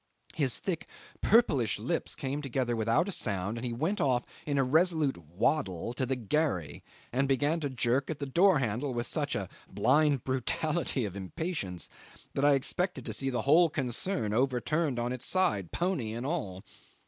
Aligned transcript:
His 0.33 0.57
thick, 0.59 0.87
purplish 1.21 1.77
lips 1.77 2.15
came 2.15 2.41
together 2.41 2.75
without 2.75 3.07
a 3.07 3.11
sound, 3.11 3.63
he 3.63 3.71
went 3.71 4.01
off 4.01 4.23
in 4.47 4.57
a 4.57 4.63
resolute 4.63 5.15
waddle 5.27 5.93
to 5.93 6.07
the 6.07 6.15
gharry 6.15 6.83
and 7.13 7.27
began 7.27 7.59
to 7.59 7.69
jerk 7.69 8.09
at 8.09 8.17
the 8.17 8.25
door 8.25 8.57
handle 8.57 8.95
with 8.95 9.05
such 9.05 9.35
a 9.35 9.47
blind 9.69 10.23
brutality 10.23 11.05
of 11.05 11.15
impatience 11.15 11.87
that 12.33 12.43
I 12.43 12.55
expected 12.55 13.05
to 13.05 13.13
see 13.13 13.29
the 13.29 13.43
whole 13.43 13.69
concern 13.69 14.33
overturned 14.33 14.97
on 14.97 15.13
its 15.13 15.27
side, 15.27 15.71
pony 15.71 16.13
and 16.15 16.25
all. 16.25 16.63